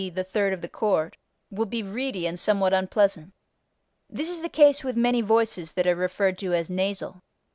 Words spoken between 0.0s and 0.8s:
_,the third of the